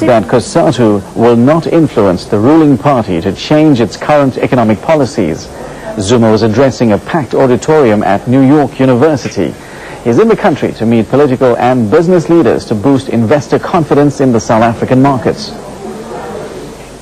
[0.00, 5.48] that COSATU will not influence the ruling party to change its current economic policies.
[5.98, 9.54] Zuma was addressing a packed auditorium at New York University.
[10.04, 14.32] He's in the country to meet political and business leaders to boost investor confidence in
[14.32, 15.50] the South African markets.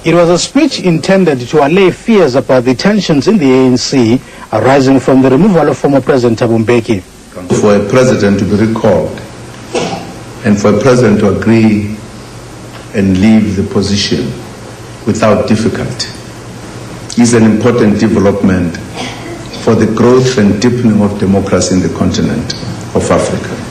[0.04, 4.20] It was a speech intended to allay fears about the tensions in the ANC
[4.52, 7.02] arising from the removal of former President Thabo Mbeki.
[7.60, 9.20] For a president to be recalled
[10.44, 11.96] and for a president to agree
[12.98, 14.24] and leave the position
[15.06, 16.08] without difficulty
[17.22, 18.76] is an important development
[19.62, 22.54] for the growth and deepening of democracy in the continent
[22.96, 23.67] of Africa.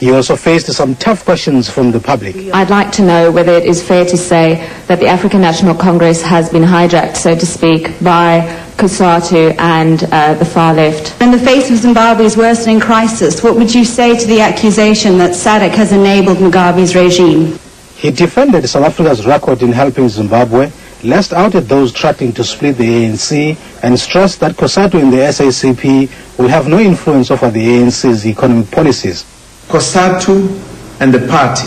[0.00, 2.34] He also faced some tough questions from the public.
[2.54, 6.22] I'd like to know whether it is fair to say that the African National Congress
[6.22, 8.40] has been hijacked, so to speak, by
[8.78, 11.20] COSATU and uh, the far left.
[11.20, 15.32] In the face of Zimbabwe's worsening crisis, what would you say to the accusation that
[15.32, 17.58] SADC has enabled Mugabe's regime?
[17.96, 20.72] He defended South Africa's record in helping Zimbabwe,
[21.04, 25.18] lashed out at those threatening to split the ANC, and stressed that COSATU and the
[25.18, 29.26] SACP will have no influence over the ANC's economic policies.
[29.70, 31.66] COSATU and the party,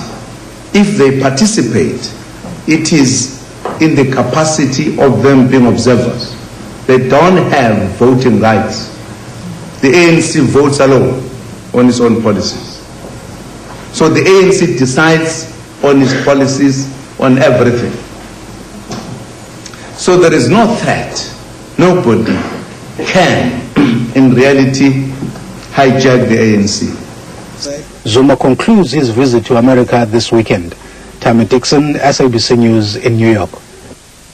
[0.77, 2.13] if they participate,
[2.67, 3.41] it is
[3.81, 6.35] in the capacity of them being observers.
[6.85, 8.87] They don't have voting rights.
[9.81, 11.29] The ANC votes alone
[11.73, 12.77] on its own policies.
[13.93, 15.51] So the ANC decides
[15.83, 16.87] on its policies
[17.19, 17.91] on everything.
[19.95, 21.29] So there is no threat.
[21.77, 22.33] Nobody
[23.05, 23.61] can,
[24.15, 25.09] in reality,
[25.71, 27.02] hijack the ANC.
[28.05, 30.75] Zuma concludes his visit to America this weekend.
[31.19, 33.49] Tammy Dixon, SABC News in New York.